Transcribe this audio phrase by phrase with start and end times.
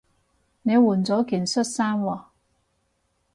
[0.63, 2.23] 你換咗件恤衫喎